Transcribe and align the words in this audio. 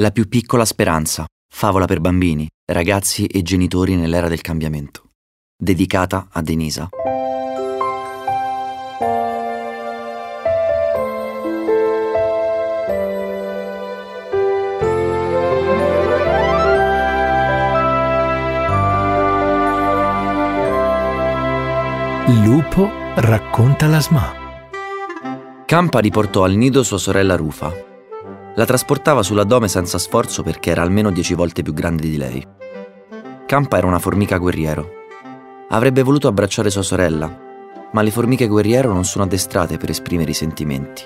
La 0.00 0.10
più 0.10 0.26
piccola 0.26 0.64
speranza, 0.64 1.24
favola 1.48 1.84
per 1.84 2.00
bambini, 2.00 2.48
ragazzi 2.64 3.26
e 3.26 3.42
genitori 3.42 3.94
nell'era 3.94 4.26
del 4.26 4.40
cambiamento. 4.40 5.10
Dedicata 5.56 6.26
a 6.32 6.42
Denisa. 6.42 6.88
Lupo 22.42 22.90
racconta 23.14 23.86
la 23.86 24.00
SMA. 24.00 24.34
Campa 25.64 26.00
riportò 26.00 26.42
al 26.42 26.54
nido 26.54 26.82
sua 26.82 26.98
sorella 26.98 27.36
Rufa, 27.36 27.93
la 28.56 28.64
trasportava 28.64 29.22
sull'addome 29.22 29.68
senza 29.68 29.98
sforzo 29.98 30.42
perché 30.42 30.70
era 30.70 30.82
almeno 30.82 31.10
dieci 31.10 31.34
volte 31.34 31.62
più 31.62 31.72
grande 31.72 32.08
di 32.08 32.16
lei. 32.16 32.46
Campa 33.46 33.78
era 33.78 33.86
una 33.86 33.98
formica 33.98 34.38
guerriero. 34.38 35.02
Avrebbe 35.70 36.02
voluto 36.02 36.28
abbracciare 36.28 36.70
sua 36.70 36.82
sorella, 36.82 37.42
ma 37.92 38.02
le 38.02 38.10
formiche 38.10 38.46
guerriero 38.46 38.92
non 38.92 39.04
sono 39.04 39.24
addestrate 39.24 39.76
per 39.76 39.90
esprimere 39.90 40.30
i 40.30 40.34
sentimenti. 40.34 41.02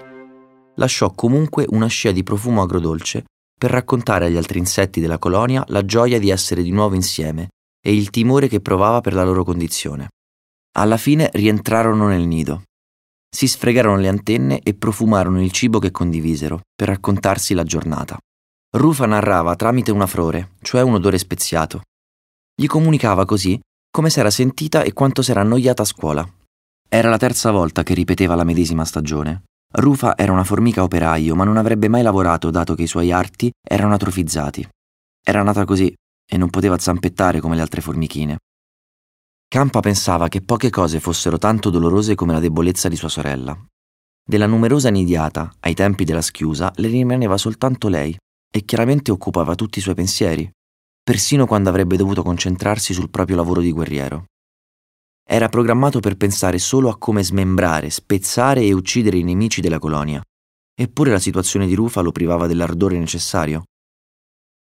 Lasciò 0.76 1.10
comunque 1.12 1.64
una 1.68 1.86
scia 1.86 2.12
di 2.12 2.22
profumo 2.22 2.62
agrodolce 2.62 3.24
per 3.58 3.70
raccontare 3.70 4.26
agli 4.26 4.36
altri 4.36 4.58
insetti 4.58 5.00
della 5.00 5.18
colonia 5.18 5.64
la 5.68 5.84
gioia 5.84 6.18
di 6.18 6.30
essere 6.30 6.62
di 6.62 6.70
nuovo 6.70 6.94
insieme 6.94 7.48
e 7.84 7.94
il 7.94 8.10
timore 8.10 8.46
che 8.46 8.60
provava 8.60 9.00
per 9.00 9.14
la 9.14 9.24
loro 9.24 9.42
condizione. 9.42 10.08
Alla 10.76 10.96
fine 10.96 11.30
rientrarono 11.32 12.06
nel 12.06 12.26
nido 12.26 12.62
si 13.28 13.46
sfregarono 13.46 13.96
le 13.96 14.08
antenne 14.08 14.60
e 14.60 14.74
profumarono 14.74 15.42
il 15.42 15.52
cibo 15.52 15.78
che 15.78 15.90
condivisero 15.90 16.60
per 16.74 16.88
raccontarsi 16.88 17.54
la 17.54 17.64
giornata. 17.64 18.18
Rufa 18.76 19.06
narrava 19.06 19.56
tramite 19.56 19.90
una 19.90 20.06
frore, 20.06 20.52
cioè 20.60 20.82
un 20.82 20.94
odore 20.94 21.18
speziato. 21.18 21.82
Gli 22.54 22.66
comunicava 22.66 23.24
così 23.24 23.58
come 23.90 24.10
s'era 24.10 24.30
sentita 24.30 24.82
e 24.82 24.92
quanto 24.92 25.22
s'era 25.22 25.40
annoiata 25.40 25.82
a 25.82 25.86
scuola. 25.86 26.28
Era 26.88 27.08
la 27.08 27.16
terza 27.16 27.50
volta 27.50 27.82
che 27.82 27.94
ripeteva 27.94 28.34
la 28.34 28.44
medesima 28.44 28.84
stagione. 28.84 29.44
Rufa 29.70 30.16
era 30.16 30.32
una 30.32 30.44
formica 30.44 30.82
operaio, 30.82 31.34
ma 31.34 31.44
non 31.44 31.56
avrebbe 31.56 31.88
mai 31.88 32.02
lavorato 32.02 32.50
dato 32.50 32.74
che 32.74 32.82
i 32.82 32.86
suoi 32.86 33.12
arti 33.12 33.50
erano 33.62 33.94
atrofizzati. 33.94 34.66
Era 35.22 35.42
nata 35.42 35.64
così 35.64 35.92
e 36.30 36.36
non 36.36 36.50
poteva 36.50 36.78
zampettare 36.78 37.40
come 37.40 37.56
le 37.56 37.62
altre 37.62 37.80
formichine. 37.80 38.38
Campa 39.50 39.80
pensava 39.80 40.28
che 40.28 40.42
poche 40.42 40.68
cose 40.68 41.00
fossero 41.00 41.38
tanto 41.38 41.70
dolorose 41.70 42.14
come 42.14 42.34
la 42.34 42.38
debolezza 42.38 42.86
di 42.88 42.96
sua 42.96 43.08
sorella. 43.08 43.58
Della 44.22 44.44
numerosa 44.44 44.90
nidiata, 44.90 45.50
ai 45.60 45.72
tempi 45.72 46.04
della 46.04 46.20
schiusa, 46.20 46.70
le 46.76 46.88
rimaneva 46.88 47.38
soltanto 47.38 47.88
lei, 47.88 48.14
e 48.52 48.64
chiaramente 48.66 49.10
occupava 49.10 49.54
tutti 49.54 49.78
i 49.78 49.80
suoi 49.80 49.94
pensieri, 49.94 50.50
persino 51.02 51.46
quando 51.46 51.70
avrebbe 51.70 51.96
dovuto 51.96 52.22
concentrarsi 52.22 52.92
sul 52.92 53.08
proprio 53.08 53.36
lavoro 53.36 53.62
di 53.62 53.72
guerriero. 53.72 54.26
Era 55.26 55.48
programmato 55.48 56.00
per 56.00 56.18
pensare 56.18 56.58
solo 56.58 56.90
a 56.90 56.98
come 56.98 57.24
smembrare, 57.24 57.88
spezzare 57.88 58.60
e 58.60 58.74
uccidere 58.74 59.16
i 59.16 59.22
nemici 59.22 59.62
della 59.62 59.78
colonia, 59.78 60.22
eppure 60.78 61.10
la 61.10 61.18
situazione 61.18 61.66
di 61.66 61.74
Rufa 61.74 62.02
lo 62.02 62.12
privava 62.12 62.46
dell'ardore 62.46 62.98
necessario. 62.98 63.62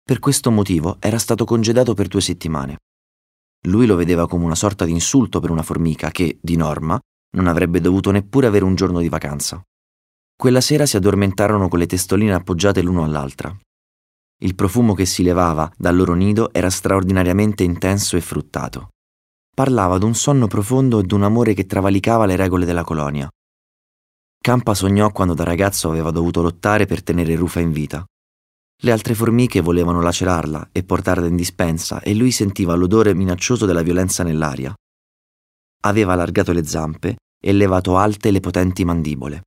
Per 0.04 0.18
questo 0.18 0.50
motivo 0.50 0.98
era 1.00 1.20
stato 1.20 1.46
congedato 1.46 1.94
per 1.94 2.08
due 2.08 2.22
settimane. 2.22 2.78
Lui 3.66 3.86
lo 3.86 3.96
vedeva 3.96 4.28
come 4.28 4.46
una 4.46 4.56
sorta 4.56 4.86
di 4.86 4.92
insulto 4.92 5.40
per 5.40 5.52
una 5.52 5.62
formica 5.62 6.10
che, 6.10 6.40
di 6.42 6.56
norma, 6.56 7.00
non 7.36 7.48
avrebbe 7.48 7.80
dovuto 7.80 8.10
neppure 8.10 8.48
avere 8.48 8.66
un 8.66 8.76
giorno 8.76 9.00
di 9.00 9.10
vacanza. 9.10 9.62
Quella 10.36 10.62
sera 10.62 10.88
si 10.88 10.98
addormentarono 10.98 11.68
con 11.68 11.78
le 11.78 11.86
testoline 11.86 12.34
appoggiate 12.34 12.82
l'uno 12.82 13.04
all'altra. 13.04 13.56
Il 14.40 14.56
profumo 14.56 14.96
che 14.96 15.06
si 15.06 15.22
levava 15.22 15.72
dal 15.78 15.96
loro 15.96 16.16
nido 16.16 16.52
era 16.52 16.72
straordinariamente 16.72 17.64
intenso 17.64 18.18
e 18.18 18.22
fruttato. 18.22 18.90
Parlava 19.54 20.00
d'un 20.00 20.16
sonno 20.16 20.48
profondo 20.48 21.00
e 21.00 21.04
d'un 21.04 21.22
amore 21.22 21.54
che 21.54 21.68
travalicava 21.68 22.26
le 22.26 22.36
regole 22.36 22.66
della 22.66 22.84
colonia. 22.84 23.30
Campa 24.42 24.74
sognò 24.74 25.12
quando 25.12 25.36
da 25.36 25.44
ragazzo 25.44 25.88
aveva 25.90 26.10
dovuto 26.10 26.42
lottare 26.42 26.88
per 26.88 27.04
tenere 27.04 27.36
Rufa 27.36 27.60
in 27.60 27.72
vita 27.72 28.04
le 28.84 28.92
altre 28.92 29.14
formiche 29.14 29.62
volevano 29.62 30.02
lacerarla 30.02 30.70
e 30.72 30.84
portarla 30.84 31.28
in 31.28 31.36
dispensa 31.36 32.02
e 32.02 32.16
lui 32.16 32.32
sentiva 32.32 32.74
l'odore 32.74 33.14
minaccioso 33.14 33.66
della 33.66 33.84
violenza 33.84 34.24
nell'aria. 34.24 34.74
Aveva 35.84 36.14
allargato 36.14 36.52
le 36.52 36.66
zampe 36.66 37.18
e 37.40 37.54
levato 37.54 37.98
alte 37.98 38.32
le 38.32 38.40
potenti 38.40 38.84
mandibole. 38.84 39.44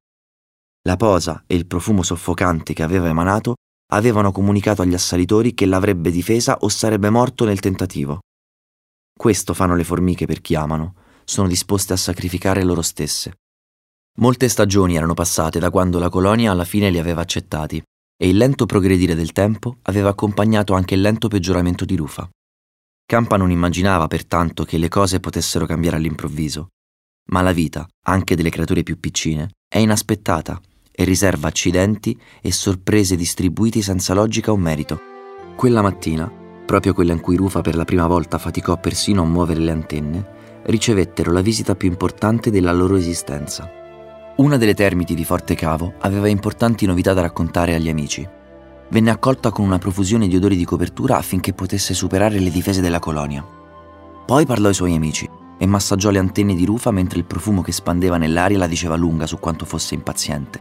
La 0.83 0.97
posa 0.97 1.43
e 1.47 1.57
il 1.57 1.67
profumo 1.67 2.03
soffocante 2.03 2.75
che 2.75 2.83
aveva 2.83 3.09
emanato 3.09 3.55
avevano 3.93 4.31
comunicato 4.31 4.83
agli 4.83 4.95
assalitori 4.95 5.55
che 5.55 5.67
l'avrebbe 5.67 6.11
difesa 6.11 6.59
o 6.61 6.69
sarebbe 6.69 7.11
morto 7.11 7.45
nel 7.45 7.61
tentativo. 7.61 8.21
Questo 9.17 9.55
fanno 9.55 9.75
le 9.75 9.85
formiche 9.85 10.27
per 10.27 10.41
chi 10.41 10.55
amano, 10.55 10.95
sono 11.25 11.49
disposte 11.49 11.93
a 11.93 11.97
sacrificare 11.97 12.63
loro 12.63 12.83
stesse. 12.83 13.35
Molte 14.19 14.49
stagioni 14.49 14.97
erano 14.97 15.15
passate 15.15 15.59
da 15.59 15.71
quando 15.71 15.99
la 15.99 16.09
colonia 16.09 16.53
alla 16.53 16.65
fine 16.65 16.91
li 16.91 16.99
aveva 16.99 17.23
accettati 17.23 17.83
e 18.17 18.29
il 18.29 18.37
lento 18.37 18.67
progredire 18.67 19.15
del 19.15 19.33
tempo 19.33 19.79
aveva 19.83 20.11
accompagnato 20.11 20.75
anche 20.75 20.95
il 20.95 21.01
lento 21.01 21.29
peggioramento 21.29 21.85
di 21.85 21.97
Rufa. 21.97 22.29
Campa 23.07 23.37
non 23.37 23.51
immaginava 23.51 24.07
pertanto 24.07 24.65
che 24.65 24.79
le 24.79 24.89
cose 24.89 25.21
potessero 25.21 25.67
cambiare 25.67 25.97
all'improvviso, 25.97 26.69
ma 27.31 27.43
la 27.43 27.53
vita, 27.53 27.87
anche 28.07 28.35
delle 28.37 28.51
creature 28.51 28.83
più 28.83 28.99
piccine, 28.99 29.51
è 29.69 29.79
inaspettata 29.79 30.61
e 30.91 31.05
riserva 31.05 31.49
accidenti 31.49 32.19
e 32.41 32.53
sorprese 32.53 33.17
distribuiti 33.17 33.83
senza 33.83 34.15
logica 34.15 34.53
o 34.53 34.57
merito. 34.57 35.01
Quella 35.57 35.83
mattina, 35.83 36.31
proprio 36.65 36.95
quella 36.95 37.13
in 37.13 37.21
cui 37.21 37.37
Rufa 37.37 37.61
per 37.61 37.77
la 37.77 37.85
prima 37.85 38.07
volta 38.07 38.39
faticò 38.39 38.79
persino 38.79 39.23
a 39.23 39.27
muovere 39.27 39.61
le 39.61 39.71
antenne, 39.71 40.27
ricevettero 40.65 41.33
la 41.33 41.41
visita 41.41 41.75
più 41.75 41.89
importante 41.89 42.51
della 42.51 42.73
loro 42.73 42.97
esistenza. 42.97 43.84
Una 44.37 44.57
delle 44.57 44.75
termiti 44.75 45.15
di 45.15 45.25
Forte 45.25 45.55
Cavo 45.55 45.95
aveva 46.01 46.27
importanti 46.27 46.87
novità 46.87 47.13
da 47.13 47.21
raccontare 47.21 47.77
agli 47.77 47.89
amici. 47.89 48.29
Venne 48.91 49.11
accolta 49.11 49.53
con 49.53 49.65
una 49.65 49.79
profusione 49.79 50.27
di 50.27 50.35
odori 50.35 50.57
di 50.57 50.65
copertura 50.65 51.17
affinché 51.17 51.53
potesse 51.53 51.95
superare 51.95 52.41
le 52.41 52.51
difese 52.51 52.81
della 52.81 52.99
colonia. 52.99 53.47
Poi 54.27 54.45
parlò 54.45 54.67
ai 54.67 54.75
suoi 54.75 54.97
amici 54.97 55.31
e 55.57 55.67
massaggiò 55.67 56.11
le 56.11 56.19
antenne 56.19 56.57
di 56.57 56.65
Rufa 56.65 56.91
mentre 56.91 57.21
il 57.21 57.27
profumo 57.27 57.63
che 57.63 57.71
spandeva 57.71 58.17
nell'aria 58.17 58.59
la 58.59 58.67
diceva 58.67 58.97
lunga 58.97 59.29
su 59.29 59.39
quanto 59.39 59.65
fosse 59.65 59.95
impaziente. 59.95 60.61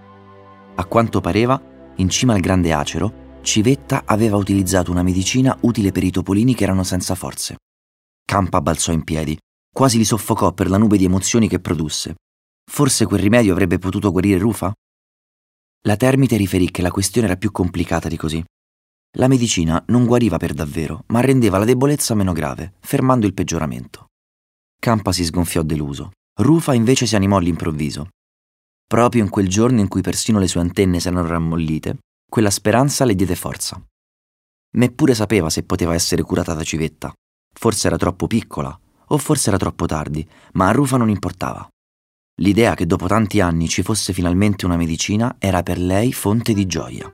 A 0.76 0.86
quanto 0.86 1.20
pareva, 1.20 1.60
in 1.96 2.10
cima 2.10 2.36
al 2.36 2.42
grande 2.42 2.74
acero, 2.74 3.40
Civetta 3.42 4.04
aveva 4.06 4.38
utilizzato 4.38 4.92
una 4.92 5.02
medicina 5.02 5.58
utile 5.62 5.92
per 5.92 6.04
i 6.04 6.12
topolini 6.12 6.54
che 6.54 6.64
erano 6.64 6.84
senza 6.84 7.16
forze. 7.16 7.56
Campa 8.24 8.62
balzò 8.62 8.92
in 8.92 9.04
piedi, 9.04 9.36
quasi 9.74 9.98
li 9.98 10.06
soffocò 10.06 10.52
per 10.52 10.70
la 10.70 10.78
nube 10.78 10.98
di 10.98 11.06
emozioni 11.06 11.48
che 11.48 11.60
produsse 11.60 12.14
Forse 12.70 13.06
quel 13.06 13.22
rimedio 13.22 13.52
avrebbe 13.52 13.78
potuto 13.78 14.12
guarire 14.12 14.40
Rufa? 14.40 14.74
La 15.86 15.96
Termite 15.98 16.38
riferì 16.38 16.72
che 16.72 16.82
la 16.82 16.92
questione 16.92 17.28
era 17.28 17.36
più 17.36 17.52
complicata 17.52 18.08
di 18.08 18.18
così. 18.18 18.44
La 19.18 19.28
medicina 19.28 19.84
non 19.88 20.06
guariva 20.06 20.38
per 20.38 20.54
davvero, 20.54 21.04
ma 21.08 21.22
rendeva 21.22 21.58
la 21.58 21.66
debolezza 21.66 22.16
meno 22.16 22.34
grave, 22.34 22.74
fermando 22.80 23.28
il 23.28 23.34
peggioramento. 23.34 24.08
Campa 24.80 25.12
si 25.12 25.24
sgonfiò 25.24 25.62
deluso. 25.62 26.12
Rufa 26.40 26.74
invece 26.74 27.06
si 27.06 27.16
animò 27.16 27.38
all'improvviso. 27.38 28.08
Proprio 28.88 29.24
in 29.24 29.30
quel 29.30 29.48
giorno 29.48 29.80
in 29.82 29.88
cui 29.88 30.02
persino 30.02 30.40
le 30.40 30.48
sue 30.48 30.62
antenne 30.62 31.00
si 31.00 31.08
erano 31.08 31.28
rammollite, 31.28 31.98
quella 32.30 32.50
speranza 32.50 33.06
le 33.06 33.14
diede 33.14 33.36
forza. 33.36 33.80
Neppure 34.76 35.14
sapeva 35.14 35.50
se 35.50 35.64
poteva 35.64 35.94
essere 35.94 36.24
curata 36.24 36.54
da 36.54 36.64
civetta. 36.64 37.14
Forse 37.54 37.88
era 37.88 37.98
troppo 37.98 38.26
piccola, 38.26 38.78
o 39.08 39.18
forse 39.20 39.50
era 39.50 39.58
troppo 39.58 39.86
tardi, 39.86 40.28
ma 40.54 40.70
a 40.70 40.72
Rufa 40.72 40.98
non 40.98 41.10
importava. 41.10 41.68
L'idea 42.38 42.74
che 42.74 42.88
dopo 42.88 43.06
tanti 43.06 43.42
anni 43.42 43.68
ci 43.68 43.84
fosse 43.84 44.12
finalmente 44.12 44.66
una 44.66 44.76
medicina 44.76 45.36
era 45.38 45.62
per 45.62 45.78
lei 45.78 46.12
fonte 46.12 46.54
di 46.54 46.66
gioia. 46.66 47.14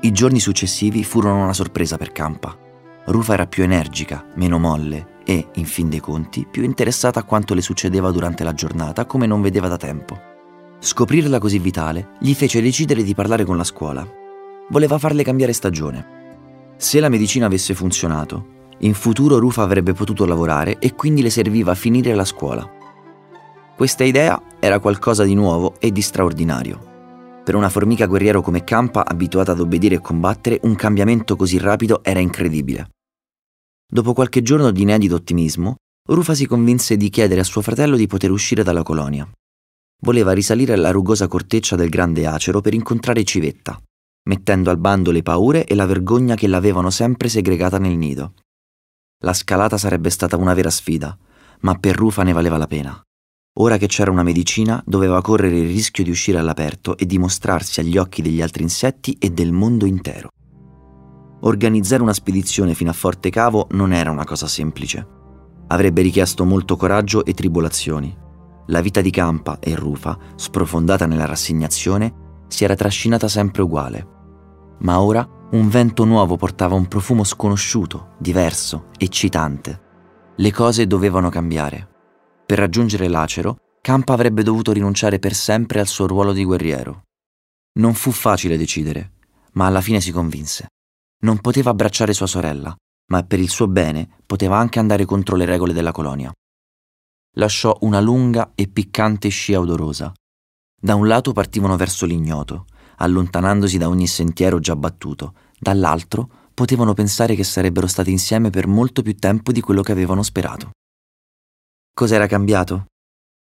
I 0.00 0.10
giorni 0.10 0.40
successivi 0.40 1.04
furono 1.04 1.42
una 1.42 1.52
sorpresa 1.52 1.98
per 1.98 2.12
Campa. 2.12 2.56
Rufa 3.04 3.34
era 3.34 3.46
più 3.46 3.62
energica, 3.62 4.24
meno 4.36 4.58
molle 4.58 5.18
e, 5.26 5.48
in 5.56 5.66
fin 5.66 5.90
dei 5.90 6.00
conti, 6.00 6.46
più 6.50 6.62
interessata 6.62 7.20
a 7.20 7.24
quanto 7.24 7.52
le 7.52 7.60
succedeva 7.60 8.10
durante 8.10 8.42
la 8.42 8.54
giornata 8.54 9.04
come 9.04 9.26
non 9.26 9.42
vedeva 9.42 9.68
da 9.68 9.76
tempo. 9.76 10.18
Scoprirla 10.78 11.38
così 11.38 11.58
vitale 11.58 12.12
gli 12.18 12.32
fece 12.32 12.62
decidere 12.62 13.02
di 13.02 13.14
parlare 13.14 13.44
con 13.44 13.58
la 13.58 13.64
scuola. 13.64 14.06
Voleva 14.70 14.96
farle 14.96 15.24
cambiare 15.24 15.52
stagione. 15.52 16.72
Se 16.78 17.00
la 17.00 17.10
medicina 17.10 17.44
avesse 17.44 17.74
funzionato, 17.74 18.46
in 18.78 18.94
futuro 18.94 19.38
Rufa 19.38 19.60
avrebbe 19.60 19.92
potuto 19.92 20.24
lavorare 20.24 20.78
e 20.78 20.94
quindi 20.94 21.20
le 21.20 21.28
serviva 21.28 21.74
finire 21.74 22.14
la 22.14 22.24
scuola. 22.24 22.66
Questa 23.76 24.04
idea 24.04 24.40
era 24.60 24.78
qualcosa 24.78 25.24
di 25.24 25.34
nuovo 25.34 25.74
e 25.80 25.90
di 25.90 26.00
straordinario. 26.00 27.42
Per 27.44 27.56
una 27.56 27.68
formica 27.68 28.06
guerriero 28.06 28.40
come 28.40 28.62
Campa, 28.62 29.04
abituata 29.04 29.50
ad 29.50 29.58
obbedire 29.58 29.96
e 29.96 30.00
combattere, 30.00 30.60
un 30.62 30.76
cambiamento 30.76 31.34
così 31.34 31.58
rapido 31.58 32.04
era 32.04 32.20
incredibile. 32.20 32.90
Dopo 33.84 34.12
qualche 34.12 34.42
giorno 34.42 34.70
di 34.70 34.82
inedito 34.82 35.16
ottimismo, 35.16 35.74
Rufa 36.08 36.34
si 36.34 36.46
convinse 36.46 36.96
di 36.96 37.10
chiedere 37.10 37.40
a 37.40 37.44
suo 37.44 37.62
fratello 37.62 37.96
di 37.96 38.06
poter 38.06 38.30
uscire 38.30 38.62
dalla 38.62 38.84
colonia. 38.84 39.28
Voleva 40.02 40.32
risalire 40.32 40.74
alla 40.74 40.92
rugosa 40.92 41.26
corteccia 41.26 41.74
del 41.74 41.88
grande 41.88 42.26
acero 42.26 42.60
per 42.60 42.74
incontrare 42.74 43.24
Civetta. 43.24 43.76
mettendo 44.26 44.70
al 44.70 44.78
bando 44.78 45.10
le 45.10 45.22
paure 45.22 45.66
e 45.66 45.74
la 45.74 45.84
vergogna 45.84 46.34
che 46.34 46.46
l'avevano 46.46 46.90
sempre 46.90 47.28
segregata 47.28 47.78
nel 47.78 47.96
nido. 47.96 48.34
La 49.22 49.34
scalata 49.34 49.76
sarebbe 49.76 50.10
stata 50.10 50.36
una 50.36 50.54
vera 50.54 50.70
sfida, 50.70 51.16
ma 51.60 51.74
per 51.74 51.94
Rufa 51.94 52.22
ne 52.22 52.32
valeva 52.32 52.56
la 52.56 52.66
pena. 52.66 53.04
Ora 53.56 53.76
che 53.76 53.86
c'era 53.86 54.10
una 54.10 54.24
medicina, 54.24 54.82
doveva 54.84 55.20
correre 55.20 55.58
il 55.58 55.68
rischio 55.68 56.02
di 56.02 56.10
uscire 56.10 56.38
all'aperto 56.38 56.96
e 56.96 57.06
dimostrarsi 57.06 57.78
agli 57.78 57.96
occhi 57.96 58.20
degli 58.20 58.42
altri 58.42 58.64
insetti 58.64 59.16
e 59.20 59.30
del 59.30 59.52
mondo 59.52 59.86
intero. 59.86 60.30
Organizzare 61.42 62.02
una 62.02 62.12
spedizione 62.12 62.74
fino 62.74 62.90
a 62.90 62.94
Forte 62.94 63.30
Cavo 63.30 63.68
non 63.70 63.92
era 63.92 64.10
una 64.10 64.24
cosa 64.24 64.48
semplice. 64.48 65.06
Avrebbe 65.68 66.02
richiesto 66.02 66.44
molto 66.44 66.76
coraggio 66.76 67.24
e 67.24 67.32
tribolazioni. 67.32 68.16
La 68.66 68.80
vita 68.80 69.00
di 69.00 69.10
Campa 69.10 69.60
e 69.60 69.76
Rufa, 69.76 70.18
sprofondata 70.34 71.06
nella 71.06 71.26
rassegnazione, 71.26 72.42
si 72.48 72.64
era 72.64 72.74
trascinata 72.74 73.28
sempre 73.28 73.62
uguale. 73.62 74.08
Ma 74.80 75.00
ora 75.00 75.28
un 75.52 75.68
vento 75.68 76.04
nuovo 76.04 76.36
portava 76.36 76.74
un 76.74 76.88
profumo 76.88 77.22
sconosciuto, 77.22 78.14
diverso, 78.18 78.86
eccitante. 78.98 79.80
Le 80.34 80.50
cose 80.50 80.88
dovevano 80.88 81.28
cambiare. 81.28 81.90
Per 82.46 82.58
raggiungere 82.58 83.08
l'acero, 83.08 83.56
Campa 83.80 84.12
avrebbe 84.12 84.42
dovuto 84.42 84.72
rinunciare 84.72 85.18
per 85.18 85.34
sempre 85.34 85.80
al 85.80 85.86
suo 85.86 86.06
ruolo 86.06 86.32
di 86.32 86.44
guerriero. 86.44 87.04
Non 87.78 87.94
fu 87.94 88.10
facile 88.10 88.56
decidere, 88.56 89.12
ma 89.52 89.66
alla 89.66 89.80
fine 89.80 90.00
si 90.00 90.12
convinse. 90.12 90.68
Non 91.22 91.38
poteva 91.38 91.70
abbracciare 91.70 92.12
sua 92.12 92.26
sorella, 92.26 92.74
ma 93.06 93.22
per 93.24 93.40
il 93.40 93.48
suo 93.48 93.66
bene 93.66 94.08
poteva 94.26 94.58
anche 94.58 94.78
andare 94.78 95.04
contro 95.04 95.36
le 95.36 95.44
regole 95.46 95.72
della 95.72 95.92
colonia. 95.92 96.32
Lasciò 97.36 97.76
una 97.80 98.00
lunga 98.00 98.52
e 98.54 98.68
piccante 98.68 99.28
scia 99.28 99.58
odorosa. 99.58 100.12
Da 100.80 100.94
un 100.94 101.06
lato 101.06 101.32
partivano 101.32 101.76
verso 101.76 102.04
l'ignoto, 102.04 102.66
allontanandosi 102.96 103.78
da 103.78 103.88
ogni 103.88 104.06
sentiero 104.06 104.60
già 104.60 104.76
battuto, 104.76 105.34
dall'altro 105.58 106.28
potevano 106.52 106.92
pensare 106.92 107.34
che 107.34 107.44
sarebbero 107.44 107.86
stati 107.86 108.10
insieme 108.10 108.50
per 108.50 108.66
molto 108.66 109.02
più 109.02 109.16
tempo 109.16 109.50
di 109.50 109.60
quello 109.60 109.82
che 109.82 109.92
avevano 109.92 110.22
sperato. 110.22 110.70
Cos'era 111.96 112.26
cambiato? 112.26 112.86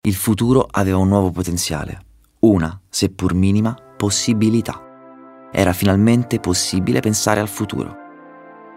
Il 0.06 0.16
futuro 0.16 0.68
aveva 0.70 0.98
un 0.98 1.08
nuovo 1.08 1.32
potenziale, 1.32 2.06
una, 2.40 2.78
seppur 2.90 3.34
minima, 3.34 3.74
possibilità. 3.96 5.50
Era 5.50 5.72
finalmente 5.72 6.42
possibile 6.42 7.00
pensare 7.00 7.40
al 7.40 7.48
futuro. 7.48 7.96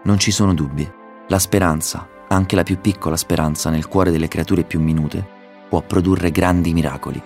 Non 0.05 0.19
ci 0.19 0.31
sono 0.31 0.53
dubbi. 0.53 0.89
La 1.27 1.37
speranza, 1.37 2.07
anche 2.29 2.55
la 2.55 2.63
più 2.63 2.79
piccola 2.79 3.17
speranza 3.17 3.69
nel 3.69 3.89
cuore 3.89 4.09
delle 4.09 4.29
creature 4.29 4.63
più 4.63 4.79
minute, 4.79 5.27
può 5.67 5.81
produrre 5.81 6.31
grandi 6.31 6.71
miracoli. 6.71 7.21